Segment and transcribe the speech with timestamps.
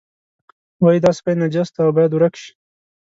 [0.83, 2.49] وایي دا سپی نجس دی او باید ورک شي.